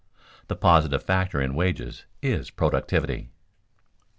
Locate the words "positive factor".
0.55-1.39